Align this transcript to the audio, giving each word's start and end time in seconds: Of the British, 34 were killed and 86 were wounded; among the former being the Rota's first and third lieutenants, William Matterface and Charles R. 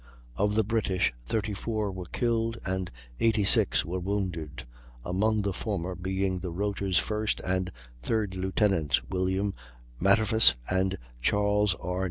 Of 0.35 0.55
the 0.55 0.63
British, 0.63 1.13
34 1.25 1.91
were 1.91 2.05
killed 2.05 2.57
and 2.65 2.89
86 3.19 3.85
were 3.85 3.99
wounded; 3.99 4.63
among 5.05 5.43
the 5.43 5.53
former 5.53 5.93
being 5.93 6.39
the 6.39 6.49
Rota's 6.49 6.97
first 6.97 7.39
and 7.41 7.71
third 8.01 8.33
lieutenants, 8.35 9.03
William 9.11 9.53
Matterface 10.01 10.55
and 10.71 10.97
Charles 11.21 11.75
R. 11.75 11.99